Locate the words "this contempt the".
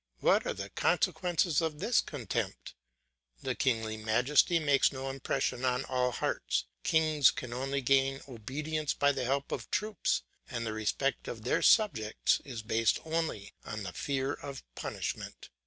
1.77-3.53